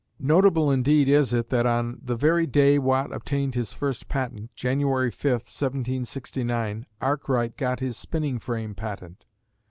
[0.19, 5.11] Notable indeed is it that on the very day Watt obtained his first patent, January
[5.11, 9.25] 5th, 1769, Arkwright got his spinning frame patent.